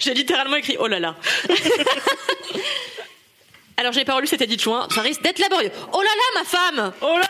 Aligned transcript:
J'ai 0.00 0.14
littéralement 0.14 0.56
écrit 0.56 0.76
oh 0.80 0.86
là 0.86 0.98
là 0.98 1.14
Alors 3.76 3.92
j'ai 3.92 4.04
pas 4.04 4.14
relu 4.14 4.26
cet 4.26 4.42
édit 4.42 4.58
joint, 4.58 4.86
ça 4.94 5.00
risque 5.00 5.22
d'être 5.22 5.38
laborieux. 5.38 5.70
Oh 5.92 6.02
là 6.02 6.10
là 6.10 6.40
ma 6.40 6.44
femme 6.44 6.92
Oh 7.00 7.16
là 7.16 7.26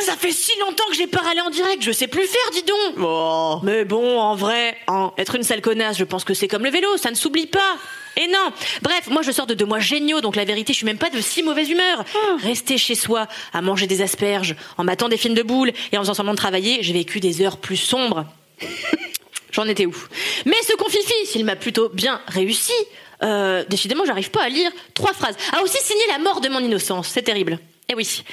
Ça 0.00 0.16
fait 0.16 0.32
si 0.32 0.50
longtemps 0.58 0.86
que 0.90 0.96
j'ai 0.96 1.06
pas 1.06 1.20
râlé 1.20 1.40
en 1.40 1.50
direct, 1.50 1.80
je 1.80 1.92
sais 1.92 2.08
plus 2.08 2.26
faire 2.26 2.50
dis 2.52 2.64
donc 2.64 2.96
Oh. 2.98 3.60
Mais 3.62 3.84
bon, 3.84 4.18
en 4.18 4.34
vrai, 4.34 4.76
hein, 4.88 5.12
être 5.16 5.36
une 5.36 5.44
sale 5.44 5.60
connasse, 5.60 5.98
je 5.98 6.04
pense 6.04 6.24
que 6.24 6.34
c'est 6.34 6.48
comme 6.48 6.64
le 6.64 6.70
vélo, 6.70 6.96
ça 6.96 7.10
ne 7.10 7.14
s'oublie 7.14 7.46
pas 7.46 7.76
et 8.16 8.26
non 8.26 8.52
Bref, 8.82 9.08
moi 9.10 9.22
je 9.22 9.30
sors 9.30 9.46
de 9.46 9.54
deux 9.54 9.64
mois 9.64 9.78
géniaux, 9.78 10.20
donc 10.20 10.34
la 10.34 10.44
vérité, 10.44 10.72
je 10.72 10.78
suis 10.78 10.86
même 10.86 10.98
pas 10.98 11.08
de 11.08 11.20
si 11.20 11.42
mauvaise 11.42 11.70
humeur. 11.70 12.04
Rester 12.42 12.78
chez 12.78 12.94
soi, 12.96 13.28
à 13.52 13.62
manger 13.62 13.86
des 13.86 14.02
asperges, 14.02 14.56
en 14.78 14.84
battant 14.84 15.08
des 15.08 15.16
films 15.16 15.34
de 15.34 15.42
boules 15.42 15.72
et 15.92 15.98
en 15.98 16.00
faisant 16.00 16.14
semblant 16.14 16.32
de 16.32 16.38
travailler, 16.38 16.82
j'ai 16.82 16.92
vécu 16.92 17.20
des 17.20 17.42
heures 17.42 17.58
plus 17.58 17.76
sombres. 17.76 18.26
J'en 19.52 19.66
étais 19.68 19.86
où? 19.86 19.94
Mais 20.46 20.56
ce 20.66 20.74
confit 20.76 20.98
il 21.34 21.44
m'a 21.44 21.56
plutôt 21.56 21.88
bien 21.88 22.20
réussi. 22.26 22.72
Euh, 23.22 23.64
décidément, 23.68 24.04
j'arrive 24.04 24.30
pas 24.30 24.42
à 24.42 24.48
lire 24.48 24.70
trois 24.94 25.12
phrases. 25.12 25.36
A 25.52 25.62
aussi 25.62 25.78
signé 25.78 26.02
la 26.08 26.18
mort 26.18 26.40
de 26.40 26.48
mon 26.48 26.58
innocence. 26.58 27.08
C'est 27.08 27.22
terrible. 27.22 27.58
Eh 27.92 27.94
oui. 27.94 28.24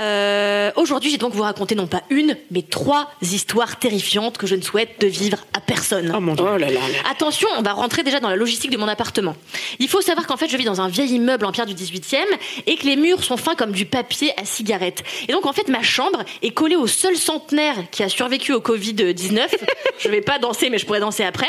Euh, 0.00 0.72
Aujourd'hui, 0.74 1.08
j'ai 1.08 1.18
donc 1.18 1.34
vous 1.34 1.42
raconter 1.42 1.76
non 1.76 1.86
pas 1.86 2.02
une, 2.10 2.36
mais 2.50 2.62
trois 2.62 3.12
histoires 3.22 3.78
terrifiantes 3.78 4.38
que 4.38 4.48
je 4.48 4.56
ne 4.56 4.60
souhaite 4.60 5.00
de 5.00 5.06
vivre 5.06 5.38
à 5.56 5.60
personne. 5.60 6.12
Oh 6.16 6.18
mon 6.18 6.34
dieu. 6.34 6.44
Oh 6.44 6.58
là 6.58 6.68
là. 6.68 6.80
Attention, 7.08 7.46
on 7.56 7.62
va 7.62 7.74
rentrer 7.74 8.02
déjà 8.02 8.18
dans 8.18 8.28
la 8.28 8.34
logistique 8.34 8.72
de 8.72 8.76
mon 8.76 8.88
appartement. 8.88 9.36
Il 9.78 9.88
faut 9.88 10.00
savoir 10.00 10.26
qu'en 10.26 10.36
fait, 10.36 10.48
je 10.48 10.56
vis 10.56 10.64
dans 10.64 10.80
un 10.80 10.88
vieil 10.88 11.12
immeuble 11.12 11.46
en 11.46 11.52
pierre 11.52 11.66
du 11.66 11.74
18e 11.74 12.24
et 12.66 12.76
que 12.76 12.86
les 12.86 12.96
murs 12.96 13.22
sont 13.22 13.36
fins 13.36 13.54
comme 13.54 13.70
du 13.70 13.86
papier 13.86 14.32
à 14.36 14.44
cigarette. 14.44 15.04
Et 15.28 15.32
donc, 15.32 15.46
en 15.46 15.52
fait, 15.52 15.68
ma 15.68 15.82
chambre 15.82 16.24
est 16.42 16.50
collée 16.50 16.74
au 16.74 16.88
seul 16.88 17.16
centenaire 17.16 17.76
qui 17.92 18.02
a 18.02 18.08
survécu 18.08 18.52
au 18.52 18.60
Covid-19. 18.60 19.42
je 20.00 20.08
vais 20.08 20.22
pas 20.22 20.40
danser, 20.40 20.70
mais 20.70 20.78
je 20.78 20.86
pourrais 20.86 20.98
danser 20.98 21.22
après. 21.22 21.48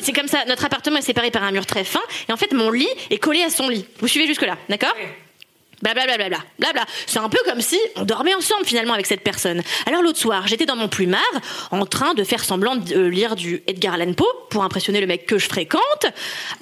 C'est 0.00 0.14
comme 0.14 0.28
ça, 0.28 0.46
notre 0.48 0.64
appartement 0.64 0.96
est 0.96 1.02
séparé 1.02 1.30
par 1.30 1.42
un 1.42 1.50
mur 1.50 1.66
très 1.66 1.84
fin 1.84 2.00
et 2.26 2.32
en 2.32 2.38
fait, 2.38 2.54
mon 2.54 2.70
lit 2.70 2.88
est 3.10 3.18
collé 3.18 3.42
à 3.42 3.50
son 3.50 3.68
lit. 3.68 3.84
Vous 4.00 4.08
suivez 4.08 4.26
jusque-là, 4.26 4.56
d'accord? 4.70 4.94
Blablabla, 5.94 6.38
bla. 6.58 6.84
C'est 7.06 7.18
un 7.18 7.28
peu 7.28 7.38
comme 7.44 7.60
si 7.60 7.78
on 7.96 8.04
dormait 8.04 8.34
ensemble 8.34 8.64
finalement 8.64 8.94
avec 8.94 9.06
cette 9.06 9.22
personne. 9.22 9.62
Alors 9.86 10.02
l'autre 10.02 10.18
soir, 10.18 10.46
j'étais 10.46 10.66
dans 10.66 10.76
mon 10.76 10.88
plumard, 10.88 11.20
en 11.70 11.86
train 11.86 12.14
de 12.14 12.24
faire 12.24 12.44
semblant 12.44 12.76
de 12.76 12.94
euh, 12.94 13.08
lire 13.08 13.36
du 13.36 13.62
Edgar 13.66 13.94
Allan 13.94 14.12
Poe 14.12 14.26
pour 14.50 14.64
impressionner 14.64 15.00
le 15.00 15.06
mec 15.06 15.26
que 15.26 15.38
je 15.38 15.48
fréquente. 15.48 16.06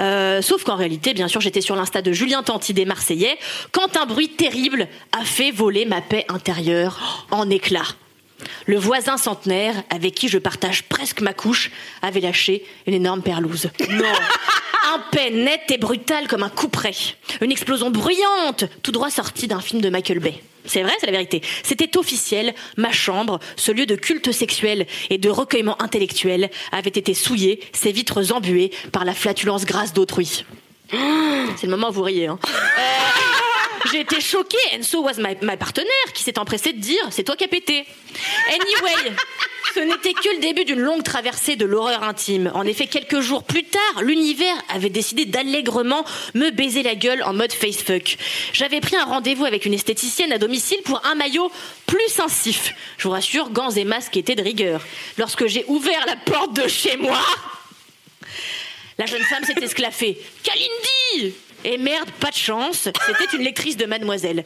Euh, 0.00 0.42
sauf 0.42 0.64
qu'en 0.64 0.76
réalité, 0.76 1.14
bien 1.14 1.28
sûr, 1.28 1.40
j'étais 1.40 1.60
sur 1.60 1.76
l'insta 1.76 2.02
de 2.02 2.12
Julien 2.12 2.42
Tanti 2.42 2.74
des 2.74 2.84
Marseillais 2.84 3.38
quand 3.72 3.96
un 3.96 4.06
bruit 4.06 4.28
terrible 4.28 4.88
a 5.12 5.24
fait 5.24 5.50
voler 5.50 5.84
ma 5.84 6.00
paix 6.00 6.24
intérieure 6.28 7.26
en 7.30 7.48
éclats. 7.50 7.94
Le 8.66 8.76
voisin 8.76 9.16
centenaire, 9.16 9.74
avec 9.90 10.14
qui 10.14 10.28
je 10.28 10.38
partage 10.38 10.82
presque 10.84 11.20
ma 11.20 11.32
couche, 11.32 11.70
avait 12.02 12.20
lâché 12.20 12.64
une 12.86 12.94
énorme 12.94 13.22
perlouse. 13.22 13.70
Non. 13.88 14.04
Un 14.86 14.98
paix 15.10 15.30
net 15.30 15.62
et 15.70 15.78
brutal 15.78 16.28
comme 16.28 16.42
un 16.42 16.50
couperet. 16.50 16.94
Une 17.40 17.50
explosion 17.50 17.90
bruyante, 17.90 18.64
tout 18.82 18.92
droit 18.92 19.10
sortie 19.10 19.48
d'un 19.48 19.60
film 19.60 19.80
de 19.80 19.88
Michael 19.88 20.18
Bay. 20.18 20.42
C'est 20.66 20.82
vrai, 20.82 20.92
c'est 20.98 21.06
la 21.06 21.12
vérité. 21.12 21.42
C'était 21.62 21.96
officiel, 21.98 22.54
ma 22.76 22.90
chambre, 22.92 23.38
ce 23.56 23.72
lieu 23.72 23.86
de 23.86 23.96
culte 23.96 24.32
sexuel 24.32 24.86
et 25.10 25.18
de 25.18 25.28
recueillement 25.30 25.80
intellectuel, 25.82 26.50
avait 26.72 26.90
été 26.90 27.12
souillé, 27.14 27.60
ses 27.72 27.92
vitres 27.92 28.32
embuées 28.32 28.70
par 28.92 29.04
la 29.04 29.14
flatulence 29.14 29.64
grasse 29.64 29.92
d'autrui. 29.92 30.44
C'est 31.56 31.64
le 31.66 31.70
moment 31.70 31.90
où 31.90 31.92
vous 31.92 32.02
riez. 32.02 32.26
Hein. 32.26 32.38
Euh, 32.46 33.90
J'ai 33.90 34.00
été 34.00 34.20
choquée. 34.20 34.56
Enzo 34.72 35.02
was 35.02 35.14
my, 35.18 35.36
my 35.42 35.56
partenaire 35.56 36.12
qui 36.14 36.22
s'est 36.22 36.38
empressé 36.38 36.72
de 36.72 36.78
dire 36.78 37.02
c'est 37.10 37.24
toi 37.24 37.36
qui 37.36 37.44
as 37.44 37.48
pété. 37.48 37.84
Anyway, 38.48 39.12
ce 39.74 39.80
n'était 39.80 40.12
que 40.12 40.34
le 40.34 40.40
début 40.40 40.64
d'une 40.64 40.78
longue 40.78 41.02
traversée 41.02 41.56
de 41.56 41.64
l'horreur 41.64 42.04
intime. 42.04 42.50
En 42.54 42.64
effet, 42.64 42.86
quelques 42.86 43.18
jours 43.18 43.42
plus 43.42 43.64
tard, 43.64 44.02
l'univers 44.02 44.54
avait 44.68 44.88
décidé 44.88 45.24
d'allègrement 45.24 46.04
me 46.34 46.50
baiser 46.50 46.84
la 46.84 46.94
gueule 46.94 47.24
en 47.24 47.32
mode 47.32 47.52
facefuck. 47.52 48.16
J'avais 48.52 48.80
pris 48.80 48.94
un 48.94 49.04
rendez-vous 49.04 49.44
avec 49.44 49.64
une 49.66 49.74
esthéticienne 49.74 50.32
à 50.32 50.38
domicile 50.38 50.78
pour 50.84 51.04
un 51.04 51.16
maillot 51.16 51.50
plus 51.86 52.20
incif. 52.20 52.72
Je 52.98 53.08
vous 53.08 53.14
rassure, 53.14 53.50
gants 53.50 53.70
et 53.70 53.84
masques 53.84 54.16
étaient 54.16 54.36
de 54.36 54.42
rigueur. 54.42 54.80
Lorsque 55.18 55.46
j'ai 55.46 55.64
ouvert 55.66 56.06
la 56.06 56.16
porte 56.16 56.54
de 56.54 56.68
chez 56.68 56.96
moi, 56.96 57.20
la 58.98 59.06
jeune 59.06 59.22
femme 59.22 59.42
s'est 59.42 59.60
esclaffée. 59.60 60.20
Kalindi 60.44 61.34
Et 61.64 61.78
merde, 61.78 62.10
pas 62.20 62.30
de 62.30 62.36
chance, 62.36 62.88
c'était 63.06 63.36
une 63.36 63.42
lectrice 63.42 63.76
de 63.76 63.86
Mademoiselle. 63.86 64.44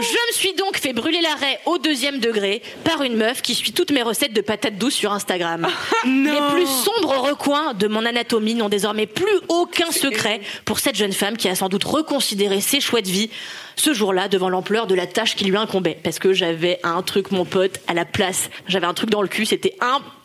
Je 0.00 0.06
me 0.28 0.32
suis 0.32 0.54
donc 0.54 0.78
fait 0.78 0.94
brûler 0.94 1.20
l'arrêt 1.20 1.60
au 1.66 1.76
deuxième 1.76 2.20
degré 2.20 2.62
par 2.84 3.02
une 3.02 3.16
meuf 3.16 3.42
qui 3.42 3.54
suit 3.54 3.72
toutes 3.72 3.90
mes 3.90 4.02
recettes 4.02 4.32
de 4.32 4.40
patates 4.40 4.78
douces 4.78 4.94
sur 4.94 5.12
Instagram. 5.12 5.66
Les 6.04 6.40
plus 6.52 6.66
sombres 6.66 7.28
recoins 7.28 7.74
de 7.74 7.86
mon 7.86 8.06
anatomie 8.06 8.54
n'ont 8.54 8.70
désormais 8.70 9.06
plus 9.06 9.38
aucun 9.48 9.90
secret 9.90 10.40
pour 10.64 10.78
cette 10.78 10.96
jeune 10.96 11.12
femme 11.12 11.36
qui 11.36 11.48
a 11.48 11.54
sans 11.54 11.68
doute 11.68 11.84
reconsidéré 11.84 12.62
ses 12.62 12.80
choix 12.80 13.02
de 13.02 13.08
vie 13.08 13.30
ce 13.76 13.92
jour-là 13.92 14.28
devant 14.28 14.48
l'ampleur 14.48 14.86
de 14.86 14.94
la 14.94 15.06
tâche 15.06 15.36
qui 15.36 15.44
lui 15.44 15.56
incombait. 15.56 15.98
Parce 16.02 16.18
que 16.18 16.32
j'avais 16.32 16.80
un 16.82 17.02
truc, 17.02 17.30
mon 17.30 17.44
pote, 17.44 17.80
à 17.86 17.92
la 17.92 18.06
place. 18.06 18.48
J'avais 18.68 18.86
un 18.86 18.94
truc 18.94 19.10
dans 19.10 19.22
le 19.22 19.28
cul, 19.28 19.44
c'était 19.44 19.76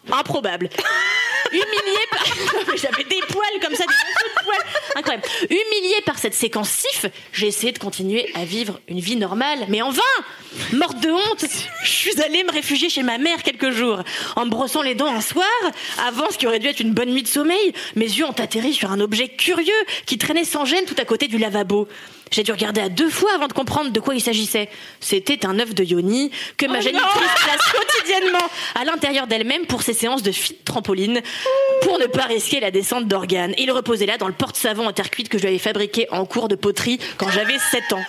improbable. 0.07 0.69
Humilié 1.51 1.99
par... 2.11 2.25
J'avais 2.75 3.03
des 3.03 3.21
poils 3.29 3.59
comme 3.61 3.75
ça, 3.75 3.83
des 3.83 3.93
morceaux 3.93 4.29
de 4.37 4.43
poils. 4.43 4.65
Incroyable. 4.95 5.27
Humilié 5.49 6.01
par 6.05 6.17
cette 6.17 6.33
séquence 6.33 6.69
sif, 6.69 7.05
j'ai 7.33 7.47
essayé 7.47 7.71
de 7.71 7.79
continuer 7.79 8.29
à 8.33 8.45
vivre 8.45 8.79
une 8.87 8.99
vie 8.99 9.15
normale, 9.15 9.65
mais 9.69 9.81
en 9.81 9.91
vain 9.91 10.01
Morte 10.73 10.99
de 11.01 11.09
honte, 11.09 11.45
je 11.83 11.89
suis 11.89 12.21
allée 12.21 12.43
me 12.43 12.51
réfugier 12.51 12.89
chez 12.89 13.03
ma 13.03 13.17
mère 13.17 13.43
quelques 13.43 13.71
jours. 13.71 14.01
En 14.35 14.45
me 14.45 14.49
brossant 14.49 14.81
les 14.81 14.95
dents 14.95 15.13
un 15.13 15.21
soir, 15.21 15.45
avant 16.07 16.29
ce 16.31 16.37
qui 16.37 16.47
aurait 16.47 16.59
dû 16.59 16.67
être 16.67 16.79
une 16.79 16.93
bonne 16.93 17.09
nuit 17.09 17.23
de 17.23 17.27
sommeil, 17.27 17.73
mes 17.95 18.05
yeux 18.05 18.25
ont 18.25 18.31
atterri 18.31 18.73
sur 18.73 18.91
un 18.91 18.99
objet 18.99 19.27
curieux 19.27 19.73
qui 20.05 20.17
traînait 20.17 20.45
sans 20.45 20.65
gêne 20.65 20.85
tout 20.85 20.95
à 20.97 21.05
côté 21.05 21.27
du 21.27 21.37
lavabo. 21.37 21.87
J'ai 22.31 22.43
dû 22.43 22.51
regarder 22.51 22.81
à 22.81 22.89
deux 22.89 23.09
fois 23.09 23.31
avant 23.35 23.47
de 23.47 23.53
comprendre 23.53 23.91
de 23.91 23.99
quoi 23.99 24.15
il 24.15 24.21
s'agissait. 24.21 24.69
C'était 24.99 25.45
un 25.45 25.59
œuf 25.59 25.75
de 25.75 25.83
yoni 25.83 26.31
que 26.57 26.65
ma 26.65 26.81
génitrice 26.81 27.09
place 27.43 27.71
quotidiennement 27.71 28.45
à 28.73 28.83
l'intérieur 28.83 29.27
d'elle-même 29.27 29.65
pour 29.67 29.83
ses 29.83 29.93
séances 29.93 30.23
de 30.23 30.31
fit 30.31 30.55
trampoline 30.65 31.21
pour 31.81 31.99
ne 31.99 32.05
pas 32.05 32.23
risquer 32.23 32.59
la 32.59 32.71
descente 32.71 33.07
d'organes. 33.07 33.53
Il 33.57 33.71
reposait 33.71 34.05
là 34.05 34.17
dans 34.17 34.27
le 34.27 34.33
porte-savon 34.33 34.87
en 34.87 34.93
terre 34.93 35.09
cuite 35.09 35.29
que 35.29 35.37
je 35.37 35.43
lui 35.43 35.49
avais 35.49 35.59
fabriqué 35.59 36.07
en 36.11 36.25
cours 36.25 36.47
de 36.47 36.55
poterie 36.55 36.99
quand 37.17 37.29
j'avais 37.29 37.57
7 37.71 37.93
ans. 37.93 38.03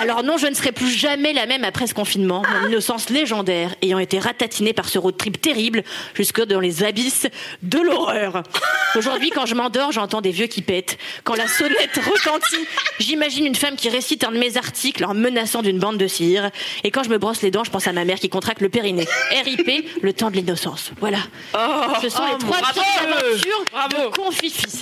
Alors 0.00 0.22
non, 0.22 0.38
je 0.38 0.46
ne 0.46 0.54
serai 0.54 0.72
plus 0.72 0.90
jamais 0.90 1.32
la 1.32 1.46
même 1.46 1.64
après 1.64 1.86
ce 1.86 1.94
confinement, 1.94 2.42
mon 2.62 2.68
innocence 2.68 3.10
légendaire 3.10 3.74
ayant 3.82 3.98
été 3.98 4.18
ratatinée 4.18 4.72
par 4.72 4.88
ce 4.88 4.98
road 4.98 5.16
trip 5.16 5.40
terrible 5.40 5.82
jusque 6.14 6.42
dans 6.44 6.60
les 6.60 6.84
abysses 6.84 7.26
de 7.62 7.78
l'horreur. 7.78 8.42
Aujourd'hui, 8.94 9.30
quand 9.30 9.46
je 9.46 9.54
m'endors, 9.54 9.90
j'entends 9.92 10.20
des 10.20 10.30
vieux 10.30 10.46
qui 10.46 10.60
pètent. 10.62 10.98
Quand 11.24 11.34
la 11.34 11.48
sonnette 11.48 11.96
retentit, 11.96 12.66
j'imagine 12.98 13.46
une 13.46 13.54
femme 13.54 13.76
qui 13.76 13.88
récite 13.88 14.24
un 14.24 14.30
de 14.32 14.38
mes 14.38 14.56
articles 14.56 15.04
en 15.04 15.14
menaçant 15.14 15.62
d'une 15.62 15.78
bande 15.78 15.96
de 15.96 16.06
cire. 16.06 16.50
Et 16.84 16.90
quand 16.90 17.02
je 17.02 17.08
me 17.08 17.18
brosse 17.18 17.42
les 17.42 17.50
dents, 17.50 17.64
je 17.64 17.70
pense 17.70 17.86
à 17.86 17.92
ma 17.92 18.04
mère 18.04 18.18
qui 18.20 18.28
contracte 18.28 18.60
le 18.60 18.68
périnée. 18.68 19.06
RIP, 19.44 19.88
le 20.02 20.12
temps 20.12 20.30
de 20.30 20.36
l'innocence. 20.36 20.90
Voilà. 21.00 21.18
Ce 22.02 22.08
sont 22.08 22.24
les 22.26 22.38
trois 22.38 22.58
bravo. 22.60 22.80
aventures 23.00 23.64
Bravo. 23.72 24.10
de 24.10 24.16
Confifi. 24.16 24.81